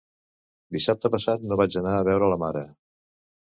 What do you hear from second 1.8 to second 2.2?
anar a